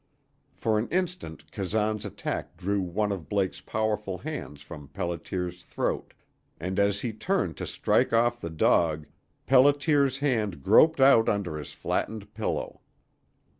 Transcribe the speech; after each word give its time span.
For 0.55 0.79
an 0.79 0.87
instant 0.89 1.51
Kazan's 1.51 2.05
attack 2.05 2.57
drew 2.57 2.81
one 2.81 3.11
of 3.11 3.29
Blake's 3.29 3.61
powerful 3.61 4.17
hands 4.17 4.63
from 4.63 4.87
Pelliter's 4.87 5.63
throat, 5.63 6.15
and 6.59 6.79
as 6.79 7.01
he 7.01 7.13
turned 7.13 7.55
to 7.57 7.67
strike 7.67 8.11
off 8.11 8.41
the 8.41 8.49
dog 8.49 9.05
Pelliter's 9.47 10.17
hand 10.17 10.63
groped 10.63 10.99
out 10.99 11.29
under 11.29 11.55
his 11.55 11.71
flattened 11.73 12.33
pillow. 12.33 12.81